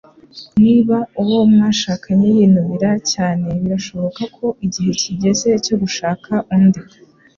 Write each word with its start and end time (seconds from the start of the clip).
Niba 0.63 0.97
uwo 1.21 1.39
mwashakanye 1.51 2.27
yinubira 2.37 2.91
cyane, 3.13 3.47
birashoboka 3.61 4.21
ko 4.35 4.45
igihe 4.65 4.91
kigeze 5.01 5.47
cyo 5.65 5.75
gushaka 5.81 6.31
undi. 6.57 6.81